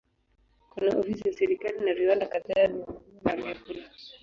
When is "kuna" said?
0.69-0.97